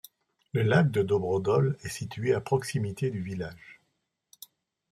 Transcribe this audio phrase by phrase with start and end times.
[0.53, 3.81] Le lac de Dobrodol est situé à proximité du village.